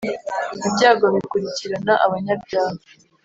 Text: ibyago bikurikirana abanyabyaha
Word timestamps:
ibyago 0.67 1.05
bikurikirana 1.15 1.93
abanyabyaha 2.05 2.73